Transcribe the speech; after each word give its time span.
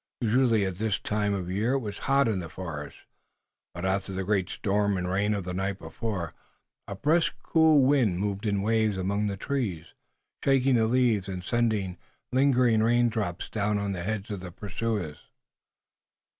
Usually 0.21 0.65
at 0.65 0.77
this 0.77 0.97
time 0.97 1.35
of 1.35 1.45
the 1.45 1.53
year 1.53 1.73
it 1.73 1.77
was 1.77 1.99
hot 2.09 2.27
in 2.27 2.39
the 2.39 2.49
forest, 2.49 3.05
but 3.75 3.85
after 3.85 4.11
the 4.11 4.23
great 4.23 4.49
storm 4.49 4.97
and 4.97 5.07
rain 5.07 5.35
of 5.35 5.43
the 5.43 5.53
night 5.53 5.77
before 5.77 6.33
a 6.87 6.95
brisk, 6.95 7.35
cool 7.43 7.83
wind 7.83 8.17
moved 8.17 8.47
in 8.47 8.63
waves 8.63 8.97
among 8.97 9.27
the 9.27 9.37
trees, 9.37 9.93
shaking 10.43 10.73
the 10.73 10.87
leaves 10.87 11.27
and 11.29 11.43
sending 11.43 11.99
lingering 12.31 12.81
raindrops 12.81 13.47
down 13.47 13.77
on 13.77 13.91
the 13.91 14.01
heads 14.01 14.31
of 14.31 14.39
the 14.39 14.51
pursuers. 14.51 15.29